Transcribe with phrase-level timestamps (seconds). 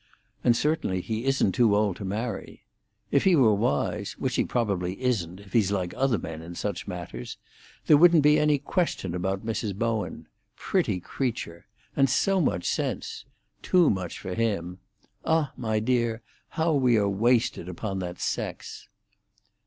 [0.43, 2.63] And certainly he isn't too old to marry.
[3.11, 7.97] If he were wise—which he probably isn't, if he's like other men in such matters—there
[7.97, 9.75] wouldn't be any question about Mrs.
[9.75, 10.25] Bowen.
[10.55, 11.67] Pretty creature!
[11.95, 13.25] And so much sense!
[13.61, 14.79] Too much for him.
[15.23, 18.89] Ah, my dear, how we are wasted upon that sex!"